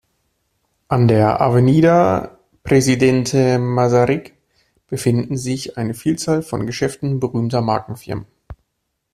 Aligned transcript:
An 0.87 1.07
der 1.07 1.41
Avenida 1.41 2.39
Presidente 2.63 3.59
Masaryk 3.59 4.33
befinden 4.87 5.37
sich 5.37 5.77
eine 5.77 5.93
Vielzahl 5.93 6.41
von 6.41 6.65
Geschäften 6.65 7.19
berühmter 7.19 7.61
Markenfirmen. 7.61 8.25